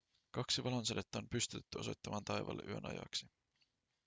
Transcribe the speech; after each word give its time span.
kaksi 0.31 0.63
valonsädettä 0.63 1.17
on 1.17 1.29
pystytetty 1.29 1.79
osoittamaan 1.79 2.23
taivaalle 2.25 2.63
yön 2.67 2.85
ajaksi 2.85 3.27